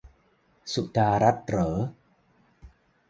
[0.73, 1.73] สุดารัตน์เหรอ